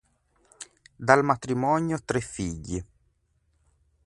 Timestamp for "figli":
2.21-2.83